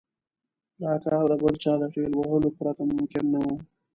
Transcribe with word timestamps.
دا 0.81 0.91
کار 1.03 1.23
د 1.31 1.33
بل 1.41 1.53
چا 1.63 1.73
د 1.81 1.83
ټېل 1.93 2.11
وهلو 2.15 2.49
پرته 2.57 2.81
ممکن 2.91 3.23
نه 3.33 3.39
و. 3.45 3.47